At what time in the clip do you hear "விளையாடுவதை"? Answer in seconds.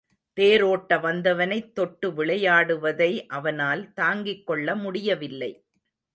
2.11-3.11